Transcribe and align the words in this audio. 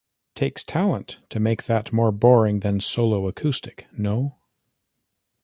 Takes 0.33 0.63
talent 0.63 1.19
to 1.29 1.39
make 1.39 1.65
that 1.65 1.93
more 1.93 2.11
boring 2.11 2.61
than 2.61 2.79
solo 2.79 3.27
acoustic, 3.27 3.85
no? 3.95 4.39